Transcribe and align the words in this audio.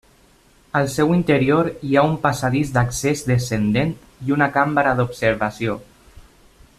Al 0.77 0.87
seu 0.93 1.11
interior 1.17 1.69
hi 1.89 1.93
ha 1.99 2.05
un 2.13 2.15
passadís 2.23 2.73
d'accés 2.77 3.23
descendent 3.33 3.95
i 4.29 4.37
una 4.39 4.51
cambra 4.57 4.97
d'observació. 5.01 5.81